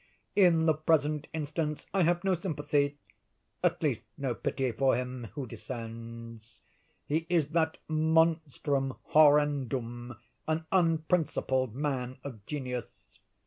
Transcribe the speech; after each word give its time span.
In 0.35 0.65
the 0.65 0.73
present 0.73 1.27
instance 1.31 1.85
I 1.93 2.01
have 2.01 2.23
no 2.23 2.33
sympathy—at 2.33 3.83
least 3.83 4.01
no 4.17 4.33
pity—for 4.33 4.95
him 4.95 5.27
who 5.35 5.45
descends. 5.45 6.59
He 7.05 7.27
is 7.29 7.49
that 7.49 7.77
monstrum 7.87 8.95
horrendum, 9.13 10.17
an 10.47 10.65
unprincipled 10.71 11.75
man 11.75 12.17
of 12.23 12.43
genius. 12.47 13.19